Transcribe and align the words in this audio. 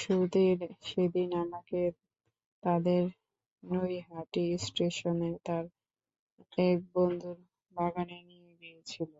সুধীর 0.00 0.58
সেদিন 0.84 1.30
আমাকে 1.44 1.80
তাদের 2.62 3.02
নৈহাটি 3.62 4.44
স্টেশনে 4.58 5.30
তার 5.46 5.64
এক 6.64 6.78
বন্ধুর 6.92 7.38
বাগানে 7.74 8.18
নিয়ে 8.28 8.52
গিয়েছিল। 8.60 9.12